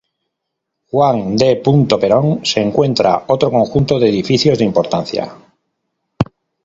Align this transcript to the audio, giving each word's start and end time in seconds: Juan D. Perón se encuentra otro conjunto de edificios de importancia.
Juan 0.89 1.35
D. 1.37 1.61
Perón 2.01 2.43
se 2.43 2.59
encuentra 2.59 3.23
otro 3.27 3.51
conjunto 3.51 3.99
de 3.99 4.09
edificios 4.09 4.57
de 4.57 4.65
importancia. 4.65 5.35